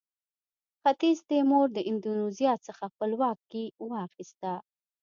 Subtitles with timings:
[0.81, 4.53] ختیځ تیمور د اندونیزیا څخه خپلواکي واخیسته.